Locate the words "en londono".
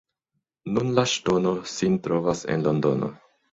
2.57-3.15